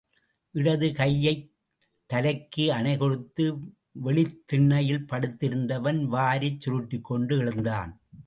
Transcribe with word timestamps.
இடது 0.51 0.93
கையைத் 0.93 1.51
தலைக்கு 2.05 2.73
அணை 2.73 2.97
கொடுத்து 2.97 3.57
வெளித் 3.91 4.47
திண்ணையில் 4.47 5.05
படுத்திருந்தவன், 5.05 6.03
வாரிச் 6.05 6.67
சுருட்டிக்கொண்டு 6.67 7.37
எழுந்தான். 7.37 8.01